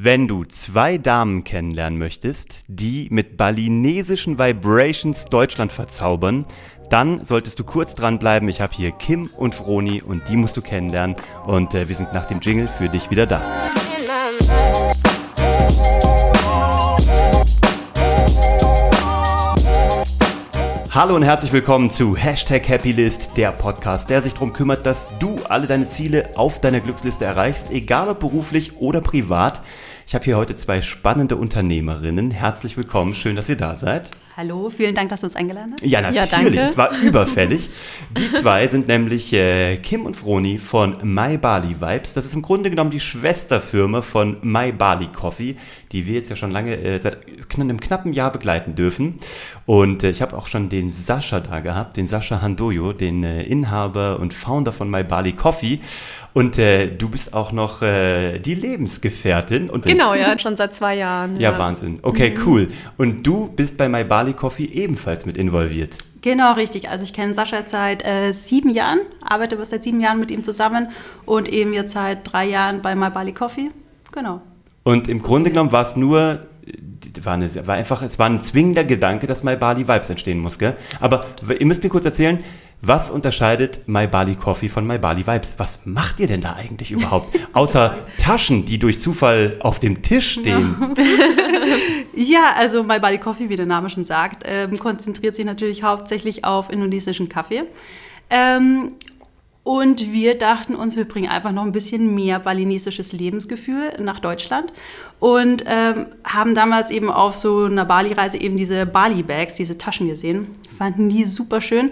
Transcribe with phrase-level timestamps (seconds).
[0.00, 6.46] Wenn du zwei Damen kennenlernen möchtest, die mit balinesischen Vibrations Deutschland verzaubern,
[6.88, 8.48] dann solltest du kurz dranbleiben.
[8.48, 11.16] Ich habe hier Kim und Froni und die musst du kennenlernen.
[11.48, 13.42] Und äh, wir sind nach dem Jingle für dich wieder da.
[20.90, 25.36] Hallo und herzlich willkommen zu Hashtag Happylist, der Podcast, der sich darum kümmert, dass du
[25.48, 29.62] alle deine Ziele auf deiner Glücksliste erreichst, egal ob beruflich oder privat.
[30.08, 32.30] Ich habe hier heute zwei spannende Unternehmerinnen.
[32.30, 34.08] Herzlich willkommen, schön, dass ihr da seid.
[34.38, 35.84] Hallo, vielen Dank, dass du uns eingeladen hast.
[35.84, 37.70] Ja, natürlich, ja, es war überfällig.
[38.16, 42.12] Die zwei sind nämlich äh, Kim und Froni von My Bali Vibes.
[42.12, 45.56] Das ist im Grunde genommen die Schwesterfirma von My Bali Coffee,
[45.90, 47.18] die wir jetzt ja schon lange, äh, seit
[47.58, 49.18] einem knappen Jahr begleiten dürfen.
[49.66, 53.42] Und äh, ich habe auch schon den Sascha da gehabt, den Sascha Handoyo, den äh,
[53.42, 55.80] Inhaber und Founder von My Bali Coffee.
[56.32, 59.68] Und äh, du bist auch noch äh, die Lebensgefährtin.
[59.68, 61.40] Und genau, ja, schon seit zwei Jahren.
[61.40, 61.58] Ja, ja.
[61.58, 61.98] Wahnsinn.
[62.02, 62.42] Okay, mhm.
[62.46, 62.68] cool.
[62.96, 65.94] Und du bist bei My Bali Coffee ebenfalls mit involviert.
[66.20, 66.88] Genau, richtig.
[66.88, 70.88] Also ich kenne Sascha seit äh, sieben Jahren, arbeite seit sieben Jahren mit ihm zusammen
[71.24, 73.70] und eben jetzt seit drei Jahren bei My Bali Coffee.
[74.12, 74.40] Genau.
[74.82, 76.46] Und im Grunde genommen war es nur
[77.22, 80.58] war, eine, war einfach, es war ein zwingender Gedanke, dass My Bali Vibes entstehen muss,
[80.58, 80.74] gell?
[81.00, 81.26] Aber
[81.58, 82.42] ihr müsst mir kurz erzählen,
[82.80, 85.54] was unterscheidet My Bali Coffee von My Bali Vibes?
[85.58, 87.36] Was macht ihr denn da eigentlich überhaupt?
[87.52, 90.76] Außer Taschen, die durch Zufall auf dem Tisch stehen.
[92.14, 96.44] ja, also My Bali Coffee, wie der Name schon sagt, ähm, konzentriert sich natürlich hauptsächlich
[96.44, 97.64] auf indonesischen Kaffee.
[98.30, 98.92] Ähm,
[99.68, 104.72] und wir dachten uns, wir bringen einfach noch ein bisschen mehr balinesisches Lebensgefühl nach Deutschland
[105.20, 110.46] und ähm, haben damals eben auf so einer Bali-Reise eben diese Bali-Bags, diese Taschen gesehen.
[110.78, 111.90] Fanden die super schön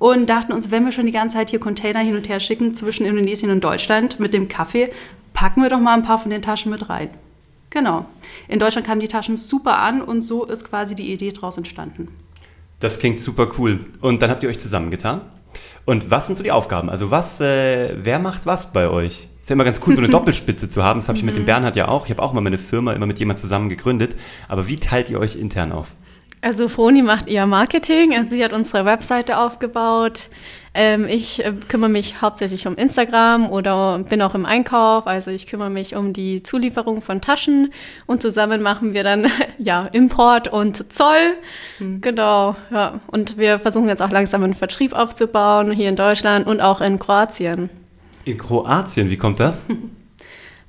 [0.00, 2.74] und dachten uns, wenn wir schon die ganze Zeit hier Container hin und her schicken
[2.74, 4.90] zwischen Indonesien und Deutschland mit dem Kaffee,
[5.32, 7.10] packen wir doch mal ein paar von den Taschen mit rein.
[7.70, 8.04] Genau.
[8.48, 12.08] In Deutschland kamen die Taschen super an und so ist quasi die Idee daraus entstanden.
[12.80, 13.86] Das klingt super cool.
[14.00, 15.20] Und dann habt ihr euch zusammengetan?
[15.84, 16.90] Und was sind so die Aufgaben?
[16.90, 19.28] Also was, äh, wer macht was bei euch?
[19.40, 21.00] Ist ja immer ganz cool, so eine Doppelspitze zu haben.
[21.00, 21.46] Das habe ich mit dem mhm.
[21.46, 22.04] Bernhard ja auch.
[22.04, 24.16] Ich habe auch mal meine Firma immer mit jemand zusammen gegründet.
[24.48, 25.96] Aber wie teilt ihr euch intern auf?
[26.42, 28.14] Also Froni macht eher Marketing.
[28.16, 30.28] Also sie hat unsere Webseite aufgebaut.
[30.74, 35.06] Ähm, ich äh, kümmere mich hauptsächlich um Instagram oder bin auch im Einkauf.
[35.06, 37.72] Also ich kümmere mich um die Zulieferung von Taschen
[38.06, 41.34] und zusammen machen wir dann ja Import und Zoll.
[41.78, 42.00] Mhm.
[42.00, 42.56] Genau.
[42.72, 43.00] Ja.
[43.06, 46.98] Und wir versuchen jetzt auch langsam einen Vertrieb aufzubauen hier in Deutschland und auch in
[46.98, 47.70] Kroatien.
[48.24, 49.66] In Kroatien, wie kommt das?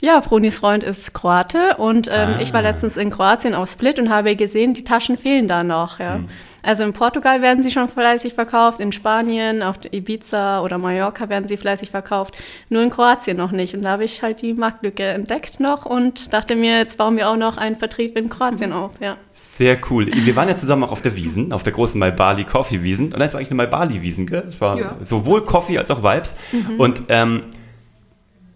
[0.03, 2.41] Ja, Fronis Freund ist Kroate und ähm, ah.
[2.41, 5.97] ich war letztens in Kroatien auf Split und habe gesehen, die Taschen fehlen da noch.
[5.97, 6.15] Ja.
[6.15, 6.27] Hm.
[6.61, 11.47] Also in Portugal werden sie schon fleißig verkauft, in Spanien, auf Ibiza oder Mallorca werden
[11.47, 12.37] sie fleißig verkauft,
[12.67, 13.75] nur in Kroatien noch nicht.
[13.75, 17.29] Und da habe ich halt die Marktlücke entdeckt noch und dachte mir, jetzt bauen wir
[17.29, 18.75] auch noch einen Vertrieb in Kroatien mhm.
[18.75, 18.91] auf.
[18.99, 19.15] Ja.
[19.31, 20.07] Sehr cool.
[20.13, 23.13] Wir waren ja zusammen auch auf der Wiesen, auf der großen Malbali Coffee Wiesen.
[23.13, 24.43] Und das war eigentlich eine Malbali Wiesen, gell?
[24.49, 24.97] Es war ja.
[25.01, 26.35] sowohl Coffee als auch Vibes.
[26.51, 26.77] Mhm.
[26.77, 27.43] Und ähm,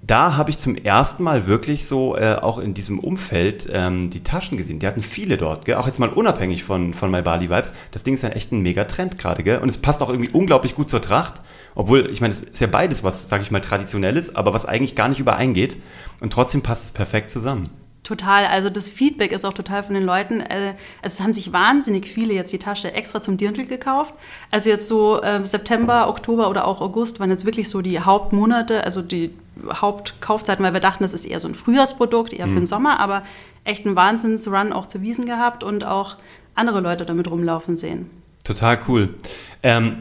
[0.07, 4.23] da habe ich zum ersten Mal wirklich so äh, auch in diesem Umfeld ähm, die
[4.23, 4.79] Taschen gesehen.
[4.79, 5.75] Die hatten viele dort, gell?
[5.75, 7.73] auch jetzt mal unabhängig von, von My Bali Vibes.
[7.91, 9.59] Das Ding ist ja echt ein mega Trend gerade, gell?
[9.59, 11.41] Und es passt auch irgendwie unglaublich gut zur Tracht.
[11.75, 14.95] Obwohl, ich meine, es ist ja beides was, sage ich mal, traditionelles, aber was eigentlich
[14.95, 15.77] gar nicht übereingeht.
[16.21, 17.69] Und trotzdem passt es perfekt zusammen.
[18.07, 20.39] Total, also das Feedback ist auch total von den Leuten.
[20.39, 24.13] Äh, also es haben sich wahnsinnig viele jetzt die Tasche extra zum Dirndl gekauft.
[24.49, 28.85] Also jetzt so äh, September, Oktober oder auch August waren jetzt wirklich so die Hauptmonate,
[28.85, 29.33] also die
[29.69, 32.51] Hauptkaufzeiten, weil wir dachten, das ist eher so ein Frühjahrsprodukt, eher mhm.
[32.51, 33.23] für den Sommer, aber
[33.65, 36.15] echt ein Wahnsinnsrun auch zu Wiesen gehabt und auch
[36.55, 38.09] andere Leute damit rumlaufen sehen.
[38.45, 39.15] Total cool.
[39.63, 39.97] Ähm,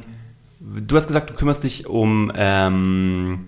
[0.60, 3.46] du hast gesagt, du kümmerst dich um ähm,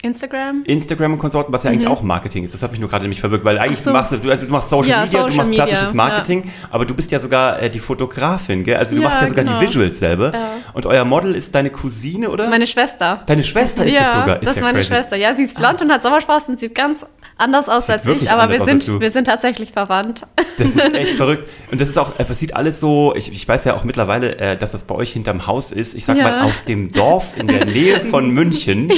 [0.00, 0.62] Instagram.
[0.64, 1.92] Instagram und Konsorten, was ja eigentlich mhm.
[1.92, 2.54] auch Marketing ist.
[2.54, 3.90] Das hat mich nur gerade nämlich verwirrt, weil eigentlich so.
[3.90, 6.50] machst du, also du machst Social ja, Media, Social du machst klassisches Marketing, ja.
[6.70, 8.76] aber du bist ja sogar äh, die Fotografin, gell?
[8.76, 9.58] Also du ja, machst ja sogar genau.
[9.58, 10.32] die Visuals selber.
[10.72, 12.48] Und euer Model ist deine Cousine, oder?
[12.48, 13.22] Meine Schwester.
[13.26, 14.40] Deine Schwester ist das sogar.
[14.40, 14.88] Ist das ist meine crazy.
[14.88, 15.16] Schwester.
[15.16, 17.04] Ja, sie ist blond und hat Sommerspaß und sieht ganz
[17.38, 20.26] anders aus als ich, aber wir sind, wir sind tatsächlich verwandt.
[20.58, 21.48] Das ist echt verrückt.
[21.70, 24.56] Und das ist auch, es sieht alles so, ich, ich weiß ja auch mittlerweile, äh,
[24.56, 25.94] dass das bei euch hinterm Haus ist.
[25.94, 28.92] Ich sag mal, auf dem Dorf in der Nähe von München.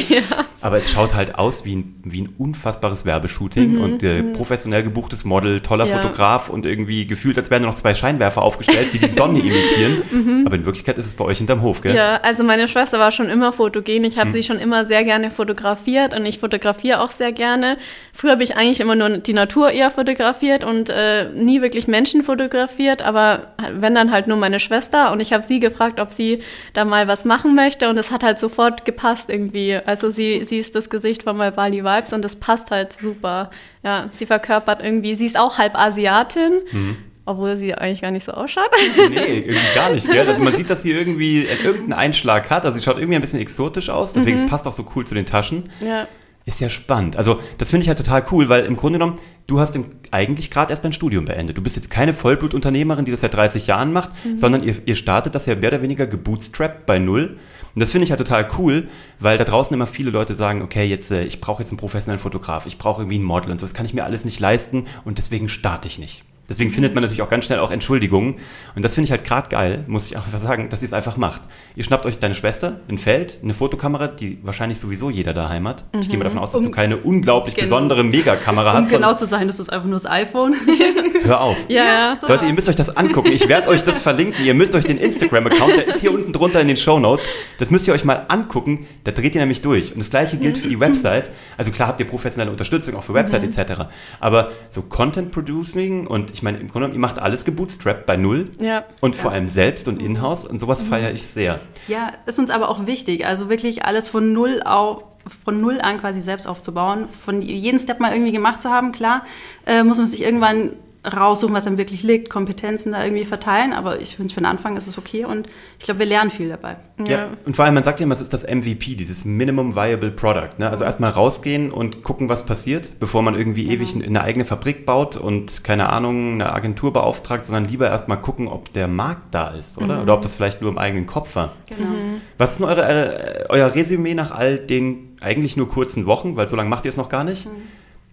[0.63, 4.33] Aber es schaut halt aus wie ein, wie ein unfassbares Werbeshooting mhm, und äh, mhm.
[4.33, 5.97] professionell gebuchtes Model, toller ja.
[5.97, 10.03] Fotograf und irgendwie gefühlt, als wären noch zwei Scheinwerfer aufgestellt, die die Sonne imitieren.
[10.11, 10.47] Mhm.
[10.47, 11.95] Aber in Wirklichkeit ist es bei euch hinterm Hof, gell?
[11.95, 14.05] Ja, also meine Schwester war schon immer fotogen.
[14.05, 14.35] Ich habe mhm.
[14.35, 17.77] sie schon immer sehr gerne fotografiert und ich fotografiere auch sehr gerne.
[18.13, 22.23] Früher habe ich eigentlich immer nur die Natur eher fotografiert und äh, nie wirklich Menschen
[22.23, 26.43] fotografiert, aber wenn dann halt nur meine Schwester und ich habe sie gefragt, ob sie
[26.73, 29.77] da mal was machen möchte und es hat halt sofort gepasst irgendwie.
[29.77, 33.51] Also sie, sie ist das Gesicht von My Bali Vibes und das passt halt super.
[33.83, 36.61] Ja, sie verkörpert irgendwie, sie ist auch halb Asiatin.
[36.71, 36.97] Mhm.
[37.27, 38.71] Obwohl sie eigentlich gar nicht so ausschaut.
[38.97, 40.11] Nee, irgendwie gar nicht.
[40.11, 40.27] Gell?
[40.27, 42.65] Also man sieht, dass sie irgendwie irgendeinen Einschlag hat.
[42.65, 44.15] Also sie schaut irgendwie ein bisschen exotisch aus.
[44.15, 44.49] Deswegen mhm.
[44.49, 45.65] passt auch so cool zu den Taschen.
[45.81, 46.09] Ja.
[46.51, 47.17] Ist ja spannend.
[47.17, 50.51] Also das finde ich halt total cool, weil im Grunde genommen, du hast im, eigentlich
[50.51, 51.57] gerade erst dein Studium beendet.
[51.57, 54.37] Du bist jetzt keine Vollblutunternehmerin, die das seit 30 Jahren macht, mhm.
[54.37, 57.37] sondern ihr, ihr startet das ja mehr oder weniger gebootstrapped bei Null.
[57.73, 58.89] Und das finde ich halt total cool,
[59.21, 62.21] weil da draußen immer viele Leute sagen, okay, jetzt äh, ich brauche jetzt einen professionellen
[62.21, 64.89] Fotograf, ich brauche irgendwie ein Model und so, das kann ich mir alles nicht leisten
[65.05, 66.25] und deswegen starte ich nicht.
[66.51, 68.35] Deswegen findet man natürlich auch ganz schnell auch Entschuldigungen.
[68.75, 70.93] Und das finde ich halt gerade geil, muss ich auch einfach sagen, dass ihr es
[70.93, 71.43] einfach macht.
[71.77, 75.85] Ihr schnappt euch deine Schwester, ein Feld, eine Fotokamera, die wahrscheinlich sowieso jeder daheim hat.
[75.95, 76.01] Mhm.
[76.01, 77.67] Ich gehe mal davon aus, dass um, du keine unglaublich genau.
[77.67, 78.87] besondere Megakamera hast.
[78.87, 80.55] Um genau zu sein, das ist einfach nur das iPhone.
[81.23, 81.57] Hör auf.
[81.69, 82.19] Ja.
[82.27, 83.31] Leute, ihr müsst euch das angucken.
[83.33, 84.45] Ich werde euch das verlinken.
[84.45, 87.29] Ihr müsst euch den Instagram-Account, der ist hier unten drunter in den Show Notes.
[87.59, 88.87] Das müsst ihr euch mal angucken.
[89.05, 89.93] Da dreht ihr nämlich durch.
[89.93, 91.31] Und das gleiche gilt für die Website.
[91.57, 93.51] Also klar habt ihr professionelle Unterstützung auch für Website mhm.
[93.51, 93.83] etc.
[94.19, 98.17] Aber so Content Producing und ich meine, im Grunde genommen, ihr macht alles gebootstrapped bei
[98.17, 98.51] Null.
[98.61, 98.85] Ja.
[99.01, 99.37] Und vor ja.
[99.37, 100.45] allem selbst und in-house.
[100.45, 100.87] Und sowas mhm.
[100.87, 101.61] feiere ich sehr.
[101.89, 103.27] Ja, ist uns aber auch wichtig.
[103.27, 108.01] Also wirklich alles von Null auf von null an quasi selbst aufzubauen, von jedem Step
[108.01, 109.25] mal irgendwie gemacht zu haben, klar,
[109.67, 113.73] äh, muss man sich irgendwann raussuchen, was einem wirklich liegt, Kompetenzen da irgendwie verteilen.
[113.73, 115.49] Aber ich finde, für den Anfang ist es okay und
[115.79, 116.77] ich glaube, wir lernen viel dabei.
[116.99, 117.11] Ja.
[117.11, 117.29] ja.
[117.47, 120.59] und vor allem, man sagt ja immer, es ist das MVP, dieses Minimum Viable Product.
[120.59, 120.69] Ne?
[120.69, 123.71] Also erstmal rausgehen und gucken, was passiert, bevor man irgendwie mhm.
[123.71, 128.49] ewig eine eigene Fabrik baut und keine Ahnung, eine Agentur beauftragt, sondern lieber erstmal gucken,
[128.49, 129.97] ob der Markt da ist, oder?
[129.97, 130.03] Mhm.
[130.03, 131.53] Oder ob das vielleicht nur im eigenen Kopf war.
[131.67, 131.89] Genau.
[131.89, 132.21] Mhm.
[132.37, 136.49] Was ist denn eure, äh, euer Resümee nach all den eigentlich nur kurzen Wochen, weil
[136.49, 137.47] so lange macht ihr es noch gar nicht?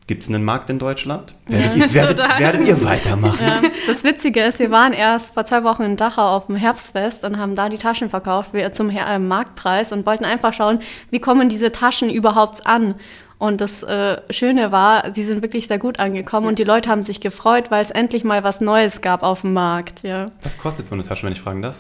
[0.08, 1.36] Gibt es einen Markt in Deutschland?
[1.48, 3.46] Werdet, ja, ihr, werdet, werdet ihr, weitermachen?
[3.46, 3.62] Ja.
[3.88, 7.38] Das Witzige ist, wir waren erst vor zwei Wochen in Dachau auf dem Herbstfest und
[7.38, 11.74] haben da die Taschen verkauft zum äh, Marktpreis und wollten einfach schauen, wie kommen diese
[11.74, 12.96] Taschen überhaupt an.
[13.38, 16.50] Und das äh, Schöne war, sie sind wirklich sehr gut angekommen ja.
[16.50, 19.52] und die Leute haben sich gefreut, weil es endlich mal was Neues gab auf dem
[19.54, 20.04] Markt.
[20.04, 20.26] Ja.
[20.42, 21.76] Was kostet so eine Tasche, wenn ich fragen darf?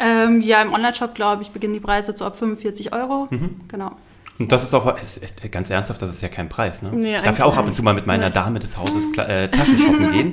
[0.00, 3.28] Ähm, ja, im Online-Shop, glaube ich, beginnen die Preise so ab 45 Euro.
[3.30, 3.60] Mhm.
[3.68, 3.92] Genau.
[4.40, 6.80] Und das ist auch, ist ganz ernsthaft, das ist ja kein Preis.
[6.80, 6.92] Ne?
[6.94, 9.48] Nee, ich darf ja auch ab und zu mal mit meiner Dame des Hauses äh,
[9.48, 10.32] Taschen shoppen gehen.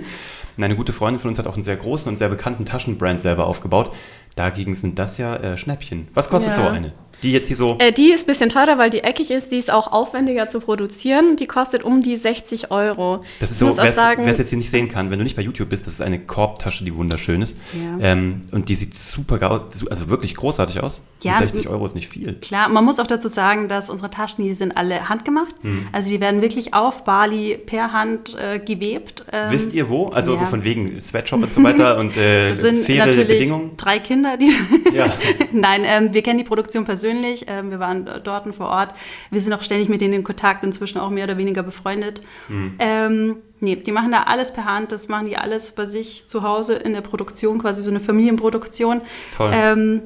[0.55, 3.21] Und eine gute Freundin von uns hat auch einen sehr großen und sehr bekannten Taschenbrand
[3.21, 3.93] selber aufgebaut.
[4.35, 6.07] Dagegen sind das ja äh, Schnäppchen.
[6.13, 6.63] Was kostet ja.
[6.63, 6.93] so eine?
[7.23, 7.77] Die jetzt hier so.
[7.79, 9.51] Äh, die ist ein bisschen teurer, weil die eckig ist.
[9.51, 11.35] Die ist auch aufwendiger zu produzieren.
[11.35, 13.21] Die kostet um die 60 Euro.
[13.39, 15.69] Das ist so, wer es jetzt hier nicht sehen kann, wenn du nicht bei YouTube
[15.69, 17.57] bist, das ist eine Korbtasche, die wunderschön ist.
[17.73, 18.11] Ja.
[18.11, 21.01] Ähm, und die sieht super aus, also wirklich großartig aus.
[21.23, 22.35] Ja, und 60 Euro ist nicht viel.
[22.35, 25.63] Klar, man muss auch dazu sagen, dass unsere Taschen, die sind alle handgemacht.
[25.63, 25.87] Mhm.
[25.91, 29.25] Also die werden wirklich auf Bali per Hand äh, gewebt.
[29.31, 30.09] Ähm, Wisst ihr wo?
[30.09, 30.39] Also ja.
[30.39, 33.71] so von wegen Sweatshop und so weiter und äh, das sind faire natürlich Bedingungen?
[33.77, 34.51] drei Kinder, die.
[34.93, 35.05] ja.
[35.51, 37.06] Nein, ähm, wir kennen die Produktion persönlich.
[37.47, 38.93] Ähm, wir waren dort vor Ort.
[39.31, 42.21] Wir sind auch ständig mit denen in Kontakt, inzwischen auch mehr oder weniger befreundet.
[42.47, 42.75] Mhm.
[42.79, 44.91] Ähm, nee, die machen da alles per Hand.
[44.91, 49.01] Das machen die alles bei sich zu Hause in der Produktion, quasi so eine Familienproduktion.
[49.35, 49.51] Toll.
[49.53, 50.01] Ähm,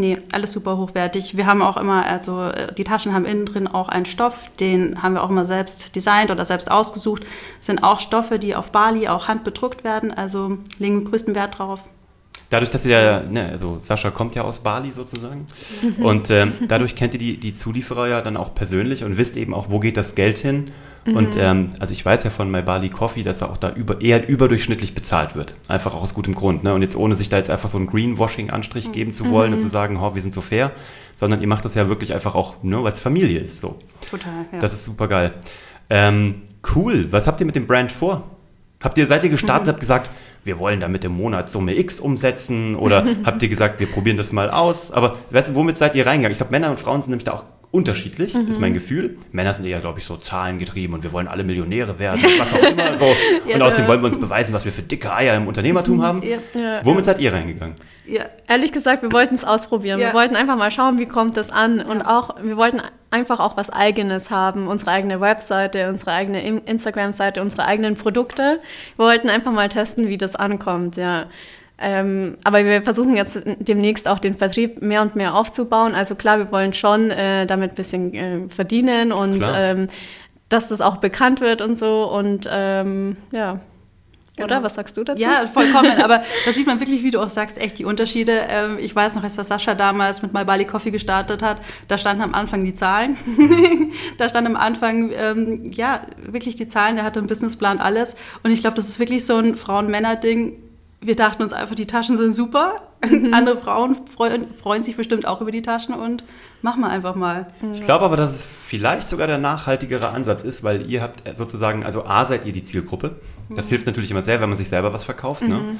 [0.00, 1.36] Nee, alles super hochwertig.
[1.36, 5.02] Wir haben auch immer, also äh, die Taschen haben innen drin auch einen Stoff, den
[5.02, 7.24] haben wir auch immer selbst designt oder selbst ausgesucht.
[7.58, 11.58] Das sind auch Stoffe, die auf Bali auch handbedruckt werden, also legen wir größten Wert
[11.58, 11.80] drauf.
[12.50, 15.46] Dadurch, dass ihr ja, ne, also Sascha kommt ja aus Bali sozusagen
[16.00, 19.52] und ähm, dadurch kennt ihr die, die Zulieferer ja dann auch persönlich und wisst eben
[19.52, 20.70] auch, wo geht das Geld hin
[21.08, 21.16] Mhm.
[21.16, 24.00] Und ähm, also ich weiß ja von My Bali Coffee, dass er auch da über,
[24.00, 25.54] eher überdurchschnittlich bezahlt wird.
[25.68, 26.64] Einfach auch aus gutem Grund.
[26.64, 26.74] Ne?
[26.74, 28.92] Und jetzt ohne sich da jetzt einfach so einen Greenwashing-Anstrich mhm.
[28.92, 29.58] geben zu wollen mhm.
[29.58, 30.72] und zu sagen, oh, wir sind so fair,
[31.14, 33.60] sondern ihr macht das ja wirklich einfach auch, ne, weil es Familie ist.
[33.60, 33.76] So.
[34.08, 34.58] Total, ja.
[34.58, 35.34] Das ist super geil.
[35.90, 36.42] Ähm,
[36.74, 37.08] cool.
[37.10, 38.24] Was habt ihr mit dem Brand vor?
[38.82, 39.70] Habt ihr, seid ihr gestartet mhm.
[39.70, 40.10] habt gesagt,
[40.44, 42.76] wir wollen damit im Monat Summe X umsetzen?
[42.76, 44.92] Oder habt ihr gesagt, wir probieren das mal aus?
[44.92, 46.32] Aber weißt du, womit seid ihr reingegangen?
[46.32, 48.48] Ich glaube, Männer und Frauen sind nämlich da auch unterschiedlich, mhm.
[48.48, 49.18] ist mein Gefühl.
[49.30, 52.62] Männer sind eher, glaube ich, so zahlengetrieben und wir wollen alle Millionäre werden, was auch
[52.62, 52.96] immer.
[52.96, 53.04] So.
[53.46, 56.22] ja, und außerdem wollen wir uns beweisen, was wir für dicke Eier im Unternehmertum haben.
[56.22, 56.38] Ja.
[56.58, 56.80] Ja.
[56.84, 57.74] Womit seid ihr reingegangen?
[58.06, 58.24] Ja.
[58.48, 60.00] Ehrlich gesagt, wir wollten es ausprobieren.
[60.00, 61.80] Wir wollten einfach mal schauen, wie kommt das an.
[61.80, 64.68] Und auch, wir wollten einfach auch was Eigenes haben.
[64.68, 68.60] Unsere eigene Webseite, unsere eigene Instagram-Seite, unsere eigenen Produkte.
[68.96, 71.26] Wir wollten einfach mal testen, wie das ankommt, ja.
[71.80, 75.94] Ähm, aber wir versuchen jetzt demnächst auch den Vertrieb mehr und mehr aufzubauen.
[75.94, 79.86] Also klar, wir wollen schon äh, damit ein bisschen äh, verdienen und ähm,
[80.48, 82.10] dass das auch bekannt wird und so.
[82.10, 83.60] Und ähm, ja.
[84.38, 84.46] Genau.
[84.46, 84.62] Oder?
[84.62, 85.20] Was sagst du dazu?
[85.20, 86.00] Ja, vollkommen.
[86.00, 88.40] Aber da sieht man wirklich, wie du auch sagst, echt die Unterschiede.
[88.48, 91.98] Ähm, ich weiß noch, als der Sascha damals mit My Bali Coffee gestartet hat, da
[91.98, 93.16] standen am Anfang die Zahlen.
[94.18, 96.96] da stand am Anfang, ähm, ja, wirklich die Zahlen.
[96.96, 98.14] Der hatte einen Businessplan, alles.
[98.42, 100.67] Und ich glaube, das ist wirklich so ein Frauen-Männer-Ding
[101.00, 102.82] wir dachten uns einfach, die Taschen sind super.
[103.08, 103.32] Mhm.
[103.34, 106.24] Andere Frauen freuen, freuen, sich bestimmt auch über die Taschen und
[106.62, 107.46] machen wir einfach mal.
[107.72, 111.84] Ich glaube aber, dass es vielleicht sogar der nachhaltigere Ansatz ist, weil ihr habt sozusagen,
[111.84, 113.16] also A seid ihr die Zielgruppe.
[113.54, 113.70] Das mhm.
[113.70, 115.42] hilft natürlich immer sehr, wenn man sich selber was verkauft.
[115.42, 115.54] Ne?
[115.54, 115.54] Mhm.
[115.54, 115.76] Ne?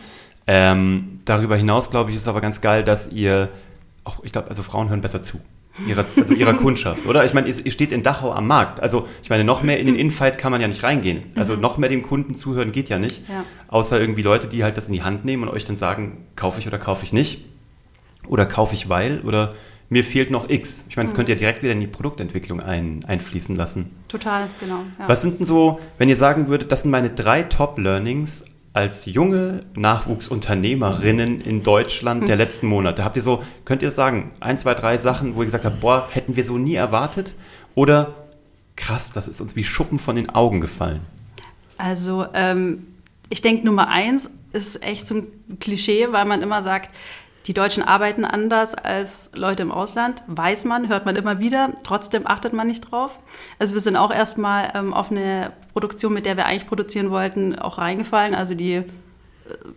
[0.47, 3.49] Ähm, darüber hinaus, glaube ich, ist es aber ganz geil, dass ihr,
[4.05, 5.41] auch ich glaube, also Frauen hören besser zu
[5.87, 7.25] ihrer, also ihrer Kundschaft, oder?
[7.25, 8.81] Ich meine, ihr steht in Dachau am Markt.
[8.81, 11.25] Also ich meine, noch mehr in den Infight kann man ja nicht reingehen.
[11.35, 11.61] Also mhm.
[11.61, 13.29] noch mehr dem Kunden zuhören geht ja nicht.
[13.29, 13.45] Ja.
[13.69, 16.61] Außer irgendwie Leute, die halt das in die Hand nehmen und euch dann sagen, kaufe
[16.61, 17.45] ich oder kaufe ich nicht.
[18.27, 19.55] Oder kaufe ich weil oder
[19.91, 20.85] mir fehlt noch X.
[20.89, 21.17] Ich meine, das mhm.
[21.17, 23.91] könnt ihr direkt wieder in die Produktentwicklung ein, einfließen lassen.
[24.09, 24.81] Total, genau.
[24.99, 25.09] Ja.
[25.09, 29.65] Was sind denn so, wenn ihr sagen würdet, das sind meine drei Top-Learnings als junge
[29.75, 33.05] Nachwuchsunternehmerinnen in Deutschland der letzten Monate?
[33.05, 36.09] Habt ihr so, könnt ihr sagen, ein, zwei, drei Sachen, wo ihr gesagt habt, boah,
[36.11, 37.35] hätten wir so nie erwartet?
[37.75, 38.15] Oder
[38.77, 41.01] krass, das ist uns wie Schuppen von den Augen gefallen?
[41.77, 42.87] Also, ähm,
[43.29, 46.91] ich denke, Nummer eins ist echt so ein Klischee, weil man immer sagt,
[47.49, 52.27] die Deutschen arbeiten anders als Leute im Ausland, weiß man, hört man immer wieder, trotzdem
[52.27, 53.19] achtet man nicht drauf.
[53.59, 57.59] Also wir sind auch erstmal ähm, auf eine Produktion, mit der wir eigentlich produzieren wollten,
[57.59, 58.35] auch reingefallen.
[58.35, 58.85] Also die, äh,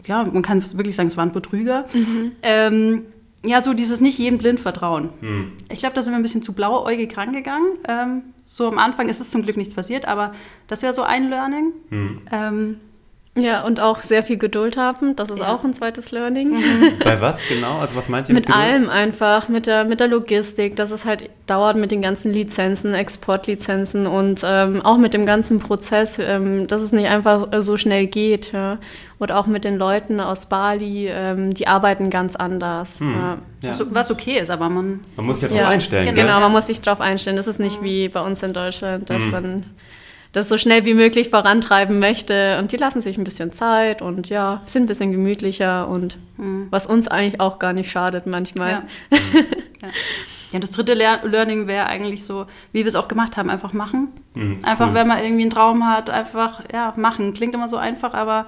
[0.05, 1.85] ja, man kann wirklich sagen, es waren Betrüger.
[1.93, 2.33] Mhm.
[2.41, 3.05] Ähm,
[3.45, 5.09] ja, so dieses nicht jedem blind vertrauen.
[5.21, 5.53] Hm.
[5.69, 7.77] Ich glaube, da sind wir ein bisschen zu blauäugig rangegangen.
[7.87, 10.33] Ähm, so am Anfang ist es zum Glück nichts passiert, aber
[10.67, 11.71] das wäre so ein Learning.
[11.89, 12.21] Hm.
[12.31, 12.79] Ähm,
[13.37, 15.15] ja, und auch sehr viel Geduld haben.
[15.15, 15.55] Das ist ja.
[15.55, 16.49] auch ein zweites Learning.
[16.49, 16.99] Mhm.
[17.03, 17.77] Bei was genau?
[17.77, 21.05] Also was meint ihr mit, mit allem einfach, mit der, mit der Logistik, dass es
[21.05, 26.67] halt dauert mit den ganzen Lizenzen, Exportlizenzen und ähm, auch mit dem ganzen Prozess, ähm,
[26.67, 28.51] dass es nicht einfach so schnell geht.
[28.51, 28.79] Ja.
[29.17, 32.99] Und auch mit den Leuten aus Bali, ähm, die arbeiten ganz anders.
[32.99, 33.13] Hm.
[33.13, 33.37] Ja.
[33.61, 33.79] Ja.
[33.91, 35.05] Was okay ist, aber man...
[35.15, 36.05] Man muss sich darauf einstellen.
[36.07, 37.37] Genau, genau man muss sich darauf einstellen.
[37.37, 39.31] Das ist nicht wie bei uns in Deutschland, dass hm.
[39.31, 39.63] man
[40.31, 42.57] das so schnell wie möglich vorantreiben möchte.
[42.59, 46.67] Und die lassen sich ein bisschen Zeit und ja, sind ein bisschen gemütlicher und mhm.
[46.69, 48.69] was uns eigentlich auch gar nicht schadet manchmal.
[48.69, 48.83] Ja,
[49.81, 49.87] ja.
[50.53, 53.73] ja das dritte Lear Learning wäre eigentlich so, wie wir es auch gemacht haben, einfach
[53.73, 54.09] machen.
[54.33, 54.59] Mhm.
[54.63, 54.93] Einfach, mhm.
[54.93, 57.33] wenn man irgendwie einen Traum hat, einfach ja, machen.
[57.33, 58.47] Klingt immer so einfach, aber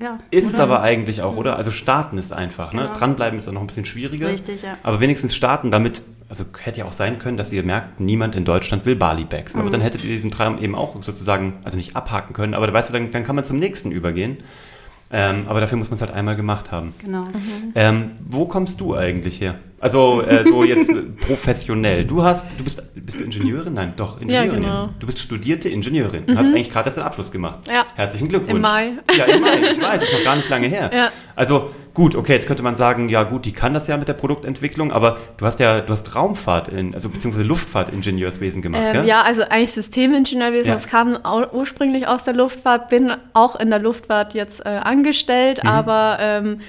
[0.00, 0.54] ja, ist oder?
[0.54, 1.56] es aber eigentlich auch, oder?
[1.56, 2.72] Also starten ist einfach.
[2.72, 2.82] Ne?
[2.82, 2.94] Genau.
[2.94, 4.28] Dranbleiben ist dann noch ein bisschen schwieriger.
[4.28, 4.76] Richtig, ja.
[4.84, 8.44] Aber wenigstens starten, damit, also hätte ja auch sein können, dass ihr merkt, niemand in
[8.44, 9.54] Deutschland will Bali-Bags.
[9.54, 9.60] Mhm.
[9.60, 12.90] Aber dann hättet ihr diesen Traum eben auch sozusagen, also nicht abhaken können, aber weißt
[12.90, 14.38] du, dann, dann kann man zum nächsten übergehen.
[15.10, 16.92] Ähm, aber dafür muss man es halt einmal gemacht haben.
[16.98, 17.22] Genau.
[17.22, 17.72] Mhm.
[17.74, 19.54] Ähm, wo kommst du eigentlich her?
[19.80, 22.04] Also äh, so jetzt professionell.
[22.04, 23.74] Du hast, du bist, bist du Ingenieurin?
[23.74, 24.82] Nein, doch, Ingenieurin ja, genau.
[24.84, 24.94] jetzt.
[24.98, 26.26] Du bist studierte Ingenieurin.
[26.26, 26.38] Du mhm.
[26.38, 27.60] hast eigentlich gerade erst den Abschluss gemacht.
[27.70, 27.86] Ja.
[27.94, 28.56] Herzlichen Glückwunsch.
[28.56, 28.92] Im Mai.
[29.16, 30.90] Ja, im Mai, ich weiß, ist noch gar nicht lange her.
[30.92, 31.12] Ja.
[31.36, 34.14] Also gut, okay, jetzt könnte man sagen, ja gut, die kann das ja mit der
[34.14, 39.22] Produktentwicklung, aber du hast ja, du hast Raumfahrt, in, also beziehungsweise Luftfahrtingenieurswesen gemacht, ähm, Ja,
[39.22, 40.74] also eigentlich Systemingenieurwesen, ja.
[40.74, 41.18] das kam
[41.52, 45.70] ursprünglich aus der Luftfahrt, bin auch in der Luftfahrt jetzt äh, angestellt, mhm.
[45.70, 46.60] aber ähm,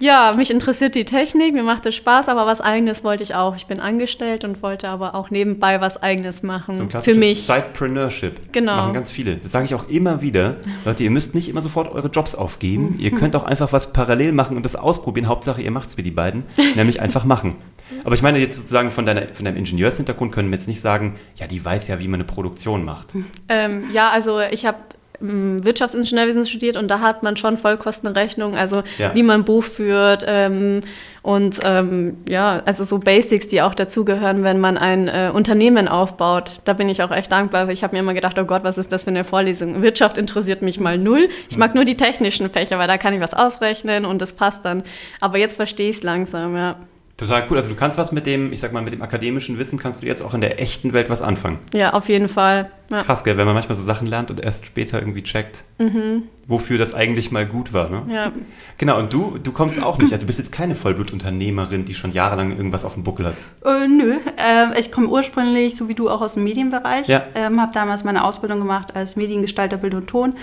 [0.00, 3.54] ja, mich interessiert die Technik, mir macht es Spaß, aber was Eigenes wollte ich auch.
[3.54, 6.76] Ich bin angestellt und wollte aber auch nebenbei was Eigenes machen.
[6.76, 7.46] So ein für mich.
[7.46, 8.52] Sidepreneurship.
[8.52, 8.76] Genau.
[8.76, 9.36] Machen ganz viele.
[9.36, 10.56] Das sage ich auch immer wieder.
[10.84, 12.96] Leute, ihr müsst nicht immer sofort eure Jobs aufgeben.
[12.98, 15.28] ihr könnt auch einfach was parallel machen und das ausprobieren.
[15.28, 17.54] Hauptsache, ihr macht es wie die beiden, nämlich einfach machen.
[18.02, 21.16] Aber ich meine jetzt sozusagen von, deiner, von deinem Ingenieurshintergrund können wir jetzt nicht sagen,
[21.36, 23.08] ja, die weiß ja, wie man eine Produktion macht.
[23.48, 24.78] Ähm, ja, also ich habe
[25.20, 29.14] Wirtschaftsingenieurwesen studiert und da hat man schon Vollkostenrechnung, also ja.
[29.14, 30.80] wie man Buch führt ähm,
[31.22, 36.50] und ähm, ja, also so Basics, die auch dazugehören, wenn man ein äh, Unternehmen aufbaut.
[36.64, 37.68] Da bin ich auch echt dankbar.
[37.70, 39.82] Ich habe mir immer gedacht, oh Gott, was ist das für eine Vorlesung?
[39.82, 41.28] Wirtschaft interessiert mich mal null.
[41.48, 44.64] Ich mag nur die technischen Fächer, weil da kann ich was ausrechnen und das passt
[44.64, 44.82] dann.
[45.20, 46.76] Aber jetzt verstehe ich es langsam, ja.
[47.16, 47.56] Total cool.
[47.56, 50.06] Also du kannst was mit dem, ich sag mal, mit dem akademischen Wissen kannst du
[50.06, 51.58] jetzt auch in der echten Welt was anfangen.
[51.72, 52.72] Ja, auf jeden Fall.
[52.90, 53.02] Ja.
[53.02, 56.24] Krass, gell, wenn man manchmal so Sachen lernt und erst später irgendwie checkt, mhm.
[56.48, 57.88] wofür das eigentlich mal gut war.
[57.88, 58.02] Ne?
[58.12, 58.32] Ja.
[58.78, 62.56] Genau, und du, du kommst auch nicht, du bist jetzt keine Vollblutunternehmerin, die schon jahrelang
[62.56, 63.34] irgendwas auf dem Buckel hat.
[63.64, 67.06] Äh, nö, äh, ich komme ursprünglich, so wie du, auch aus dem Medienbereich.
[67.06, 67.22] Ja.
[67.36, 70.34] Ähm, habe damals meine Ausbildung gemacht als Mediengestalter Bild und Ton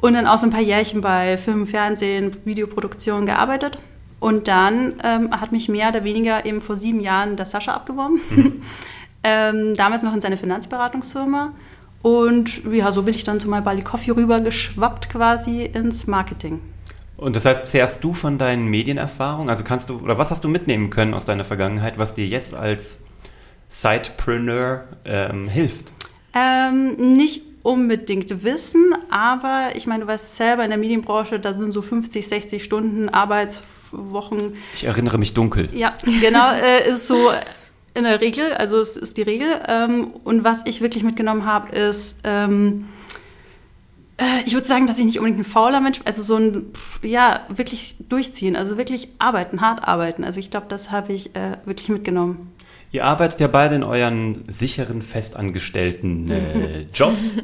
[0.00, 3.78] und dann auch so ein paar Jährchen bei Film, Fernsehen, Videoproduktion gearbeitet
[4.20, 8.20] und dann ähm, hat mich mehr oder weniger eben vor sieben Jahren der Sascha abgeworben.
[8.30, 8.62] Mhm.
[9.24, 11.52] ähm, damals noch in seine Finanzberatungsfirma.
[12.02, 16.60] Und ja, so bin ich dann zu My Bali Coffee rüber geschwappt quasi ins Marketing.
[17.16, 19.50] Und das heißt, zehrst du von deinen Medienerfahrungen?
[19.50, 22.54] Also kannst du, oder was hast du mitnehmen können aus deiner Vergangenheit, was dir jetzt
[22.54, 23.06] als
[23.68, 25.92] Sidepreneur ähm, hilft?
[26.32, 31.72] Ähm, nicht unbedingt wissen, aber ich meine, du weißt selber in der Medienbranche, da sind
[31.72, 33.08] so 50, 60 Stunden
[33.92, 34.54] Arbeitswochen.
[34.74, 35.68] Ich erinnere mich dunkel.
[35.72, 37.30] Ja, genau, äh, ist so
[37.94, 39.48] in der Regel, also es ist die Regel.
[39.66, 42.88] Ähm, und was ich wirklich mitgenommen habe, ist, ähm,
[44.18, 46.72] äh, Ich würde sagen, dass ich nicht unbedingt ein fauler Mensch bin, also so ein,
[47.02, 50.24] ja, wirklich durchziehen, also wirklich arbeiten, hart arbeiten.
[50.24, 52.52] Also ich glaube, das habe ich äh, wirklich mitgenommen.
[52.90, 57.34] Ihr arbeitet ja beide in euren sicheren, festangestellten äh, Jobs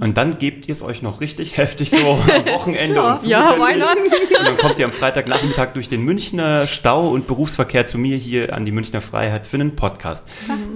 [0.00, 3.14] und dann gebt ihr es euch noch richtig heftig so am Wochenende ja.
[3.14, 3.96] und Ja, why not?
[4.38, 8.54] Und dann kommt ihr am Freitagnachmittag durch den Münchner Stau und Berufsverkehr zu mir hier
[8.54, 10.26] an die Münchner Freiheit für einen Podcast.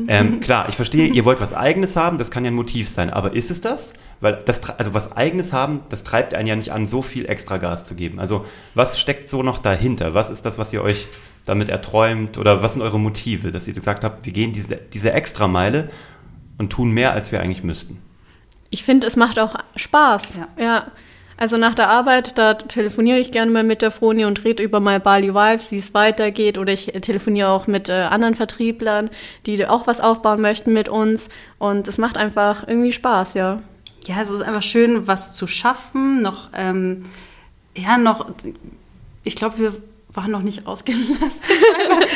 [0.06, 3.08] Ähm, klar, ich verstehe, ihr wollt was Eigenes haben, das kann ja ein Motiv sein,
[3.08, 3.94] aber ist es das?
[4.20, 7.56] Weil das, also was Eigenes haben, das treibt einen ja nicht an, so viel extra
[7.56, 8.20] Gas zu geben.
[8.20, 10.12] Also was steckt so noch dahinter?
[10.12, 11.08] Was ist das, was ihr euch
[11.46, 12.36] damit erträumt?
[12.36, 15.90] Oder was sind eure Motive, dass ihr gesagt habt, wir gehen diese, diese Extrameile
[16.58, 18.02] und tun mehr, als wir eigentlich müssten?
[18.68, 20.40] Ich finde, es macht auch Spaß.
[20.58, 20.64] Ja.
[20.64, 20.86] Ja.
[21.40, 24.78] Also nach der Arbeit, da telefoniere ich gerne mal mit der Froni und rede über
[24.78, 26.58] My Bali Vibes, wie es weitergeht.
[26.58, 29.08] Oder ich telefoniere auch mit äh, anderen Vertrieblern,
[29.46, 31.30] die auch was aufbauen möchten mit uns.
[31.58, 33.62] Und es macht einfach irgendwie Spaß, ja.
[34.07, 37.04] Ja, es ist einfach schön, was zu schaffen, noch, ähm,
[37.76, 38.26] ja, noch,
[39.25, 39.73] ich glaube, wir
[40.12, 41.50] waren noch nicht ausgelastet.
[41.76, 42.09] scheinbar.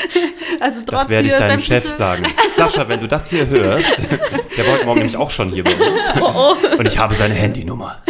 [0.61, 2.27] also trotz Das werde ich deinem Chef sagen.
[2.57, 3.97] Sascha, wenn du das hier hörst,
[4.57, 5.75] der war heute Morgen nämlich auch schon hier bei
[6.21, 6.79] Oh, uns.
[6.79, 8.03] Und ich habe seine Handynummer.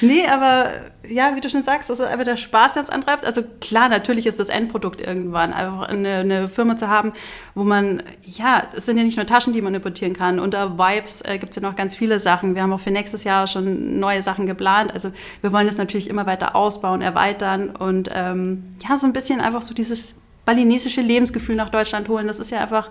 [0.00, 0.70] Nee, aber
[1.08, 3.24] ja, wie du schon sagst, das ist einfach der Spaß, der uns antreibt.
[3.24, 7.12] Also klar, natürlich ist das Endprodukt irgendwann einfach eine, eine Firma zu haben,
[7.54, 10.38] wo man, ja, es sind ja nicht nur Taschen, die man importieren kann.
[10.38, 12.54] Unter Vibes äh, gibt es ja noch ganz viele Sachen.
[12.54, 14.92] Wir haben auch für nächstes Jahr schon neue Sachen geplant.
[14.92, 19.40] Also wir wollen das natürlich immer weiter ausbauen, erweitern und ähm, ja, so ein bisschen
[19.40, 22.26] einfach so dieses balinesische Lebensgefühl nach Deutschland holen.
[22.26, 22.90] Das ist ja einfach,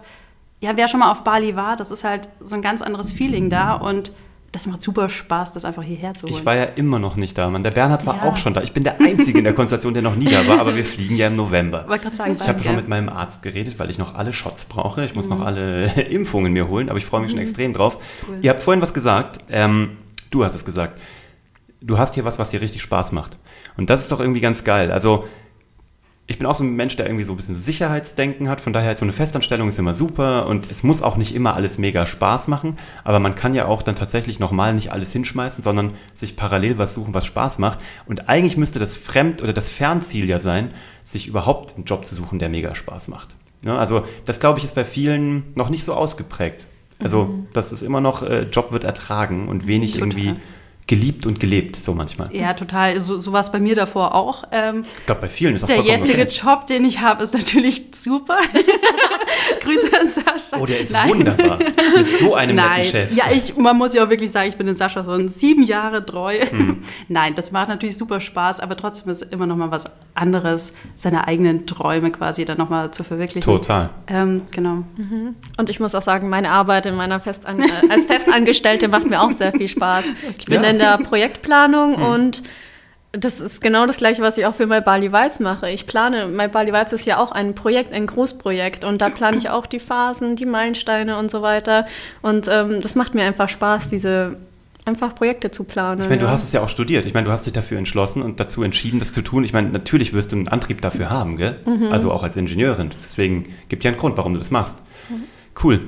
[0.60, 3.50] ja, wer schon mal auf Bali war, das ist halt so ein ganz anderes Feeling
[3.50, 4.14] da und
[4.52, 6.34] das macht super Spaß, das einfach hierher zu holen.
[6.36, 7.64] Ich war ja immer noch nicht da, Mann.
[7.64, 8.24] Der Bernhard war Ja.
[8.24, 8.62] auch schon da.
[8.62, 11.16] Ich bin der Einzige in der Konstellation, der noch nie da war, aber wir fliegen
[11.18, 11.86] ja im November.
[11.88, 14.66] wollte gerade sagen, Ich habe schon mit meinem Arzt geredet, weil ich noch alle Shots
[14.66, 15.04] brauche.
[15.06, 15.38] Ich muss Mhm.
[15.38, 18.00] noch alle Impfungen mir holen, aber ich freue mich schon extrem drauf.
[18.42, 19.40] Ihr habt vorhin was gesagt.
[19.50, 19.98] Ähm,
[20.32, 21.02] du hast es gesagt.
[21.82, 23.38] Du hast hier was, was dir richtig Spaß macht.
[23.78, 24.92] Und das ist doch irgendwie ganz geil.
[24.92, 25.26] Also,
[26.30, 28.60] ich bin auch so ein Mensch, der irgendwie so ein bisschen Sicherheitsdenken hat.
[28.60, 31.56] Von daher ist so eine Festanstellung ist immer super und es muss auch nicht immer
[31.56, 32.78] alles mega Spaß machen.
[33.06, 36.94] Aber man kann ja auch dann tatsächlich nochmal nicht alles hinschmeißen, sondern sich parallel was
[36.94, 37.80] suchen, was Spaß macht.
[38.06, 40.72] Und eigentlich müsste das Fremd- oder das Fernziel ja sein,
[41.06, 43.34] sich überhaupt einen Job zu suchen, der mega Spaß macht.
[43.64, 46.66] Ja, also das, glaube ich, ist bei vielen noch nicht so ausgeprägt.
[47.00, 50.08] Also das ist immer noch, äh, Job wird ertragen und wenig Total.
[50.08, 50.36] irgendwie
[50.88, 52.34] geliebt und gelebt, so manchmal.
[52.34, 53.00] Ja, total.
[53.00, 54.44] So, so war es bei mir davor auch.
[54.52, 56.32] Ähm, Ich glaube, bei vielen ist auch der jetzige okay.
[56.32, 58.38] Job, den ich habe, ist natürlich super.
[59.62, 60.62] Grüße an Sascha.
[60.62, 61.10] Oh, der ist Nein.
[61.10, 61.60] wunderbar.
[61.96, 63.16] Mit so einem netten Nein, Chef.
[63.16, 66.06] ja, ich, man muss ja auch wirklich sagen, ich bin den Sascha schon sieben Jahre
[66.06, 66.36] treu.
[66.50, 66.84] Hm.
[67.08, 69.84] Nein, das macht natürlich super Spaß, aber trotzdem ist immer noch mal was
[70.14, 73.42] anderes, seine eigenen Träume quasi dann noch mal zu verwirklichen.
[73.42, 73.90] Total.
[74.08, 74.84] Ähm, genau.
[75.58, 79.22] Und ich muss auch sagen, meine Arbeit in meiner Festan äh, als Festangestellte macht mir
[79.22, 80.06] auch sehr viel Spaß.
[80.38, 80.70] Ich bin Ja.
[80.70, 82.42] in der Projektplanung und
[83.20, 85.70] das ist genau das gleiche, was ich auch für My Bali Vibes mache.
[85.70, 89.38] Ich plane, My Bali Vibes ist ja auch ein Projekt, ein Großprojekt und da plane
[89.38, 91.86] ich auch die Phasen, die Meilensteine und so weiter.
[92.22, 94.38] Und ähm, das macht mir einfach Spaß, diese
[94.86, 96.02] einfach Projekte zu planen.
[96.02, 96.32] Ich meine, du ja.
[96.32, 97.06] hast es ja auch studiert.
[97.06, 99.44] Ich meine, du hast dich dafür entschlossen und dazu entschieden, das zu tun.
[99.44, 101.58] Ich meine, natürlich wirst du einen Antrieb dafür haben, gell?
[101.66, 101.92] Mhm.
[101.92, 102.90] Also auch als Ingenieurin.
[102.96, 104.82] Deswegen gibt ja einen Grund, warum du das machst.
[105.64, 105.82] Cool.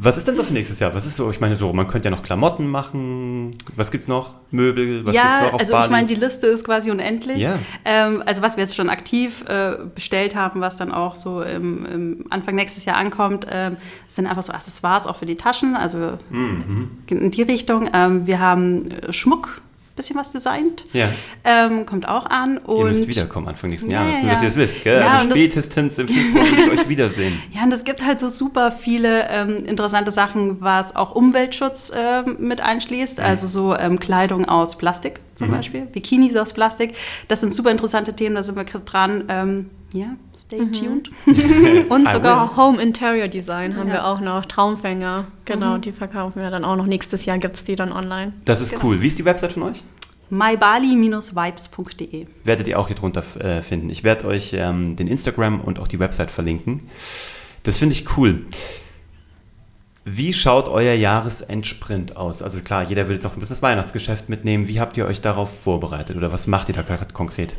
[0.00, 0.94] Was ist denn so für nächstes Jahr?
[0.94, 1.30] Was ist so?
[1.30, 3.56] Ich meine, so, man könnte ja noch Klamotten machen.
[3.76, 4.34] Was gibt's noch?
[4.50, 5.06] Möbel?
[5.06, 5.84] Was ja, gibt's noch auf also Bali?
[5.84, 7.38] ich meine, die Liste ist quasi unendlich.
[7.38, 7.58] Ja.
[7.84, 11.86] Ähm, also was wir jetzt schon aktiv äh, bestellt haben, was dann auch so im,
[11.86, 13.76] im Anfang nächstes Jahr ankommt, ähm,
[14.08, 16.90] sind einfach so Accessoires auch für die Taschen, also Mhm.
[17.08, 17.88] in die Richtung.
[17.92, 19.60] Ähm, wir haben äh, Schmuck,
[19.96, 21.08] bisschen was designt, Ja.
[21.42, 22.58] ähm, kommt auch an.
[22.58, 24.14] Und Ihr müsst wiederkommen Anfang nächsten Ja, Jahres.
[24.18, 24.44] ja, Nur, dass ja.
[24.44, 25.00] ihr es wisst, gell?
[25.00, 27.42] Ja, also spätestens im Februar will ich euch wiedersehen.
[27.52, 32.36] Ja, und es gibt halt so super viele ähm, interessante Sachen, was auch Umweltschutz ähm,
[32.38, 33.20] mit einschließt.
[33.20, 36.94] Also so ähm, Kleidung aus Plastik zum Beispiel, Bikinis aus Plastik.
[37.28, 39.24] Das sind super interessante Themen, da sind wir gerade dran.
[39.28, 40.06] Ähm, ja,
[40.46, 41.10] stay tuned.
[41.90, 43.94] Und sogar Home Interior Design haben Ja.
[43.94, 44.44] wir auch noch.
[44.46, 45.26] Traumfänger.
[45.44, 46.86] Genau, die verkaufen wir dann auch noch.
[46.86, 48.32] Nächstes Jahr gibt es die dann online.
[48.44, 48.84] Das ist Genau.
[48.86, 49.00] cool.
[49.02, 49.82] Wie ist die Website von euch?
[50.30, 52.26] mybali-vibes.de.
[52.44, 53.90] werdet ihr auch hier drunter äh, finden.
[53.90, 56.88] Ich werde euch ähm, den Instagram und auch die Website verlinken.
[57.62, 58.44] Das finde ich cool.
[60.04, 62.42] Wie schaut euer Jahresendsprint aus?
[62.42, 64.68] Also klar, jeder will jetzt auch so ein bisschen das Weihnachtsgeschäft mitnehmen.
[64.68, 67.56] Wie habt ihr euch darauf vorbereitet oder was macht ihr da gerade konkret?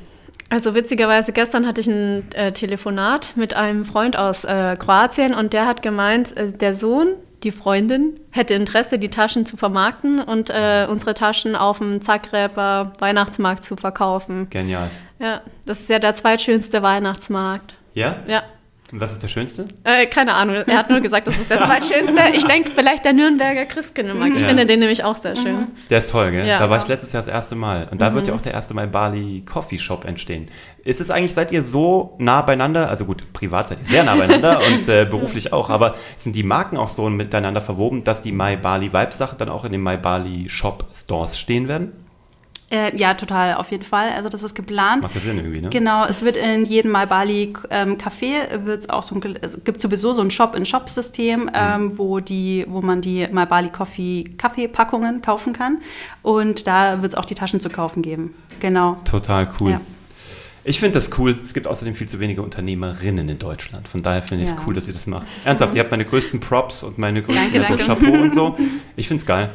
[0.49, 5.53] Also witzigerweise, gestern hatte ich ein äh, Telefonat mit einem Freund aus äh, Kroatien und
[5.53, 10.49] der hat gemeint, äh, der Sohn, die Freundin, hätte Interesse, die Taschen zu vermarkten und
[10.49, 14.49] äh, unsere Taschen auf dem Zagreba Weihnachtsmarkt zu verkaufen.
[14.49, 14.89] Genial.
[15.19, 17.73] Ja, das ist ja der zweitschönste Weihnachtsmarkt.
[17.93, 18.17] Ja?
[18.27, 18.43] Ja,
[18.91, 19.65] Und was ist der schönste?
[19.83, 22.21] Äh, keine Ahnung, er hat nur gesagt, das ist der zweitschönste.
[22.35, 24.35] Ich denke vielleicht der Nürnberger Christkindlmarkt.
[24.35, 24.47] Ich Ja.
[24.47, 25.55] finde den nämlich auch sehr schön.
[25.55, 25.67] Mhm.
[25.89, 26.47] Der ist toll, gell?
[26.47, 26.59] Ja.
[26.59, 27.89] Da war ich letztes Jahr das erste Mal.
[27.91, 30.47] Und da wird ja auch der erste Mal Bali Coffee Shop entstehen.
[30.85, 32.87] Ist es eigentlich, seid ihr so nah beieinander?
[32.89, 36.43] Also gut, privat seid ihr sehr nah beieinander und äh, beruflich auch, aber sind die
[36.43, 39.83] Marken auch so miteinander verwoben, dass die My Bali Vibes Sachen dann auch in den
[39.83, 41.91] My Bali Shop Stores stehen werden?
[42.69, 44.09] Äh, ja, total, auf jeden Fall.
[44.15, 45.01] Also das ist geplant.
[45.03, 45.69] Macht das Sinn irgendwie, ne?
[45.69, 49.79] Genau, es wird in jedem My Bali ähm, Café wird's auch so ein, also gibt
[49.79, 51.49] sowieso so ein Shop-in-Shop-System, Mhm.
[51.53, 55.77] ähm, wo die, wo man die My Bali Coffee Kaffeepackungen kaufen kann
[56.23, 58.33] und da wird es auch die Taschen zu kaufen geben.
[58.59, 58.97] Genau.
[59.05, 59.71] Total cool.
[59.71, 59.81] Ja.
[60.67, 61.37] Ich finde das cool.
[61.41, 63.87] Es gibt außerdem viel zu wenige Unternehmerinnen in Deutschland.
[63.87, 64.61] Von daher finde ich es Ja.
[64.67, 65.25] cool, dass ihr das macht.
[65.45, 68.05] Ernsthaft, ihr habt meine größten Props und meine größten Danke, also danke.
[68.05, 68.57] Chapeau und so.
[68.97, 69.49] Ich finde es geil.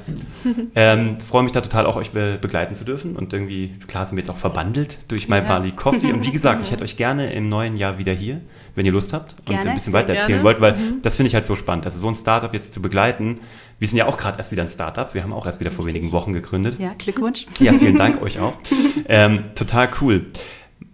[0.77, 3.17] Ähm, Freue mich da total auch, euch be begleiten zu dürfen.
[3.17, 5.41] Und irgendwie, klar sind wir jetzt auch verbandelt durch My Ja.
[5.43, 6.13] Bali Coffee.
[6.13, 8.41] Und wie gesagt, ich hätte euch gerne im neuen Jahr wieder hier,
[8.77, 10.45] wenn ihr Lust habt und Gerne, ein bisschen weiter erzählen gerne.
[10.45, 11.85] wollt, weil das finde ich halt so spannend.
[11.85, 13.41] Also so ein Startup jetzt zu begleiten.
[13.79, 15.13] Wir sind ja auch gerade erst wieder ein Startup.
[15.13, 16.77] Wir haben auch erst wieder vor wenigen Wochen gegründet.
[16.79, 17.47] Ja, Glückwunsch.
[17.59, 18.55] Ja, vielen Dank euch auch.
[19.09, 20.27] Ähm, total cool.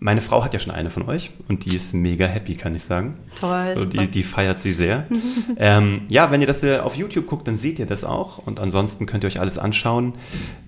[0.01, 2.85] Meine Frau hat ja schon eine von euch und die ist mega happy, kann ich
[2.85, 3.17] sagen.
[3.41, 3.99] Toll, Also super.
[4.03, 5.07] die, die feiert sie sehr.
[5.57, 8.39] ähm, ja, wenn ihr das äh, auf YouTube guckt, dann seht ihr das auch.
[8.39, 10.15] Und ansonsten könnt ihr euch alles anschauen.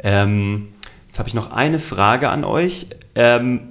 [0.01, 0.69] Ähm,
[1.09, 2.89] jetzt habe ich noch eine Frage an euch.
[3.15, 3.69] Ähm,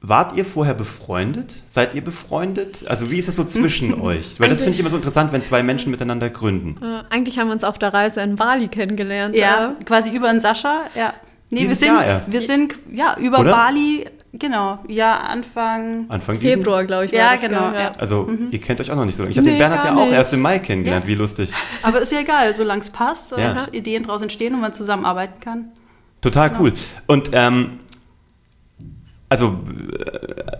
[0.00, 1.54] wart ihr vorher befreundet?
[1.66, 2.88] Seid ihr befreundet?
[2.88, 4.40] Also wie ist es so zwischen euch?
[4.40, 6.82] Weil das finde ich immer so interessant, wenn zwei Menschen miteinander gründen.
[6.82, 9.36] Äh, eigentlich haben wir uns auf der Reise in Bali kennengelernt.
[9.36, 11.14] Ja, Äh, quasi über den Sascha, ja.
[11.50, 12.32] Nee, Dieses wir sind, Jahr erst.
[12.32, 13.50] wir sind, ja, über Oder?
[13.52, 17.12] Bali, genau, ja, Anfang, Anfang Februar, glaube ich.
[17.12, 17.90] war Ja, das, genau, ja.
[17.98, 19.24] Also, ihr kennt euch auch noch nicht so.
[19.24, 20.14] Ich habe den Nee, Bernhard ja auch nicht.
[20.14, 21.04] erst im Mai kennengelernt.
[21.04, 21.08] Ja.
[21.10, 21.50] Wie lustig.
[21.82, 23.66] aber ist ja egal, solange es passt und Ja.
[23.72, 25.72] Ideen draus entstehen und man zusammenarbeiten kann.
[26.20, 26.72] Total cool.
[27.08, 27.80] Und ähm,
[29.28, 29.58] also
[29.98, 30.56] äh,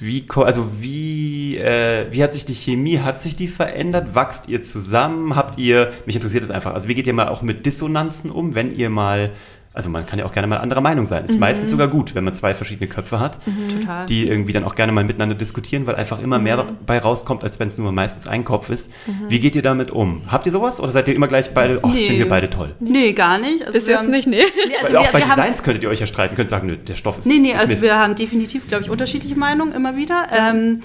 [0.00, 4.14] wie also wie äh, wie hat sich die Chemie hat sich die verändert?
[4.14, 5.34] Wachst ihr zusammen?
[5.34, 6.74] Habt ihr mich interessiert das einfach.
[6.74, 9.30] Also wie geht ihr mal auch mit Dissonanzen um, wenn ihr mal
[9.78, 11.24] also man kann ja auch gerne mal anderer Meinung sein.
[11.24, 13.38] Ist meistens sogar gut, wenn man zwei verschiedene Köpfe hat,
[13.80, 14.06] Total.
[14.06, 17.60] die irgendwie dann auch gerne mal miteinander diskutieren, weil einfach immer mehr dabei rauskommt, als
[17.60, 18.92] wenn es nur meistens ein Kopf ist.
[19.28, 20.22] Wie geht ihr damit um?
[20.26, 22.06] Habt ihr sowas oder seid ihr immer gleich beide, oh, Nee.
[22.08, 22.74] finden wir beide toll?
[22.80, 23.60] nee, gar nicht.
[23.60, 24.42] Also Bis wir jetzt haben, nicht, nee.
[24.66, 26.50] Nee, also Weil auch wir, bei wir haben, Designs könntet ihr euch ja streiten, könnt
[26.50, 27.82] sagen, nö, der Stoff ist Nee, nee, ist also Mist.
[27.82, 30.26] wir haben definitiv, glaube ich, unterschiedliche Meinungen immer wieder.
[30.36, 30.80] Ähm,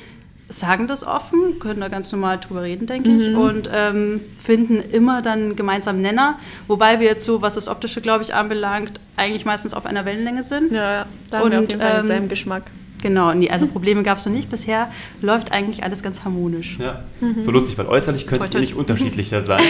[0.49, 5.21] sagen das offen, können da ganz normal drüber reden, denke ich, und ähm, finden immer
[5.21, 6.38] dann einen gemeinsamen Nenner.
[6.67, 10.43] Wobei wir jetzt so, was das Optische, glaube ich, anbelangt, eigentlich meistens auf einer Wellenlänge
[10.43, 10.71] sind.
[10.71, 12.63] Ja, ja, da haben wir auf Und, jeden Fall ähm, denselben Geschmack.
[13.01, 14.49] Genau, nee, also Probleme gab es noch nicht.
[14.49, 14.89] Bisher
[15.21, 16.77] läuft eigentlich alles ganz harmonisch.
[16.79, 17.03] Ja,
[17.38, 18.62] so lustig, weil äußerlich könntet Toi, ihr toi.
[18.62, 19.62] nicht unterschiedlicher sein.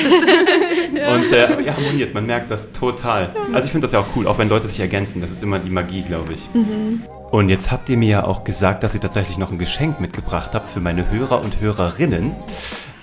[0.92, 3.30] Und äh, ihr harmoniert, man merkt das total.
[3.54, 5.60] Also ich finde das ja auch cool, auch wenn Leute sich ergänzen, das ist immer
[5.60, 6.50] die Magie, glaube ich.
[7.34, 10.54] Und jetzt habt ihr mir ja auch gesagt, dass ihr tatsächlich noch ein Geschenk mitgebracht
[10.54, 12.36] habt für meine Hörer und Hörerinnen.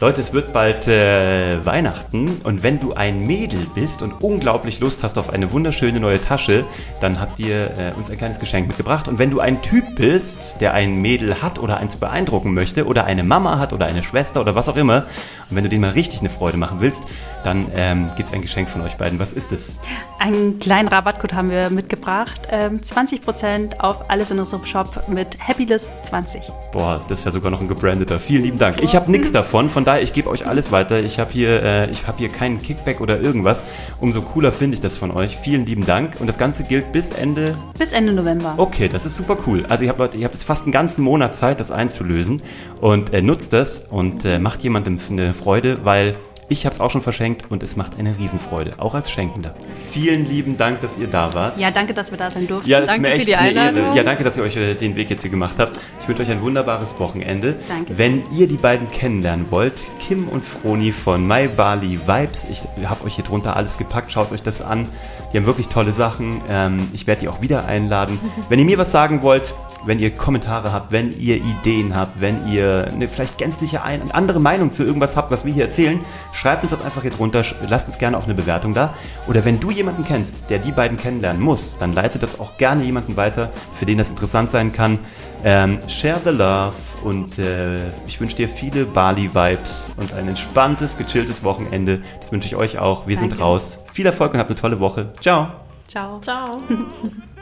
[0.02, 5.02] Leute, es wird bald äh, Weihnachten und wenn du ein Mädel bist und unglaublich Lust
[5.02, 6.64] hast auf eine wunderschöne neue Tasche,
[7.02, 9.08] dann habt ihr äh, uns ein kleines Geschenk mitgebracht.
[9.08, 13.04] Und wenn du ein Typ bist, der ein Mädel hat oder eins beeindrucken möchte oder
[13.04, 15.04] eine Mama hat oder eine Schwester oder was auch immer,
[15.50, 17.02] und wenn du denen mal richtig eine Freude machen willst,
[17.44, 19.18] dann ähm, gibt es ein Geschenk von euch beiden.
[19.18, 19.78] Was ist es?
[20.18, 22.48] Einen kleinen Rabattcode haben wir mitgebracht.
[22.50, 26.50] Ähm, 20% auf alles in unserem Shop mit Happylist20.
[26.72, 28.18] Boah, das ist ja sogar noch ein gebrandeter.
[28.18, 28.82] Vielen lieben Dank.
[28.82, 31.00] Ich habe nichts davon, von daher, ich gebe euch alles weiter.
[31.00, 33.64] Ich habe hier, äh, ich hab hier keinen Kickback oder irgendwas.
[34.00, 35.36] Umso cooler finde ich das von euch.
[35.36, 36.20] Vielen lieben Dank.
[36.20, 37.56] Und das Ganze gilt bis Ende.
[37.78, 38.54] Bis Ende November.
[38.56, 39.66] Okay, das ist super cool.
[39.68, 42.40] Also, ihr habt Leute, ihr habt jetzt fast einen ganzen Monat Zeit, das einzulösen.
[42.80, 46.16] Und äh, nutzt das und äh, macht jemandem eine Freude, weil.
[46.52, 49.54] Ich habe es auch schon verschenkt und es macht eine Riesenfreude, auch als Schenkender.
[49.92, 51.56] Vielen lieben Dank, dass ihr da wart.
[51.60, 52.68] Ja, danke, dass wir da sein durften.
[52.68, 53.68] Ja, das Danke ist mir für echt die eine Ehre.
[53.68, 53.96] Einladung.
[53.96, 55.78] Ja, danke, dass ihr euch äh, den Weg jetzt hier gemacht habt.
[56.00, 57.54] Ich wünsche euch ein wunderbares Wochenende.
[57.68, 57.96] Danke.
[57.96, 63.04] Wenn ihr die beiden kennenlernen wollt, Kim und Froni von My Bali Vibes, ich habe
[63.04, 64.88] euch hier drunter alles gepackt, schaut euch das an.
[65.32, 66.40] Die haben wirklich tolle Sachen.
[66.50, 68.18] Ähm, ich werde die auch wieder einladen.
[68.48, 72.46] Wenn ihr mir was sagen wollt, wenn ihr Kommentare habt, wenn ihr Ideen habt, wenn
[72.46, 76.00] ihr eine vielleicht gänzliche ein, eine andere Meinung zu irgendwas habt, was wir hier erzählen,
[76.32, 78.94] schreibt uns das einfach hier drunter, lasst uns gerne auch eine Bewertung da.
[79.26, 82.84] Oder wenn du jemanden kennst, der die beiden kennenlernen muss, dann leite das auch gerne
[82.84, 84.98] jemanden weiter, für den das interessant sein kann.
[85.42, 91.42] Ähm, share the love und äh, ich wünsche dir viele Bali-Vibes und ein entspanntes, gechilltes
[91.42, 92.02] Wochenende.
[92.18, 93.06] Das wünsche ich euch auch.
[93.06, 93.44] Wir sind Danke.
[93.44, 93.78] raus.
[93.92, 95.12] Viel Erfolg und habt eine tolle Woche.
[95.20, 95.48] Ciao.
[95.88, 96.20] Ciao.
[96.20, 96.58] Ciao.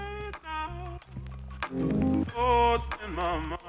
[1.70, 3.67] Ghost in my mind.